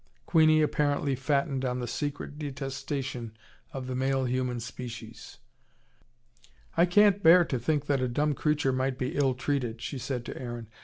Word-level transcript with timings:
Queenie 0.25 0.63
apparently 0.63 1.15
fattened 1.15 1.63
on 1.63 1.77
the 1.77 1.85
secret 1.85 2.39
detestation 2.39 3.37
of 3.71 3.85
the 3.85 3.93
male 3.93 4.25
human 4.25 4.59
species. 4.59 5.37
"I 6.75 6.87
can't 6.87 7.21
bear 7.21 7.45
to 7.45 7.59
think 7.59 7.85
that 7.85 8.01
a 8.01 8.07
dumb 8.07 8.33
creature 8.33 8.73
might 8.73 8.97
be 8.97 9.15
ill 9.15 9.35
treated," 9.35 9.79
she 9.79 9.99
said 9.99 10.25
to 10.25 10.35
Aaron. 10.41 10.65